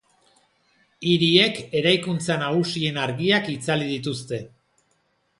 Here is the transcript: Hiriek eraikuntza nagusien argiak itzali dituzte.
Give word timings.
Hiriek 1.09 1.59
eraikuntza 1.81 2.37
nagusien 2.43 2.97
argiak 3.01 3.51
itzali 3.57 3.91
dituzte. 3.91 4.41